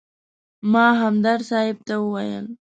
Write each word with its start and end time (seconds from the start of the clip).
ما 0.71 0.87
همدرد 1.01 1.41
صاحب 1.49 1.77
ته 1.87 1.95
وویل. 1.99 2.45